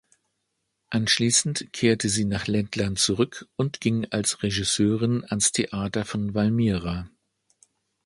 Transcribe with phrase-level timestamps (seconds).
[0.89, 7.07] Anschließend kehrte sie nach Lettland zurück und ging als Regisseurin ans Theater von Valmiera.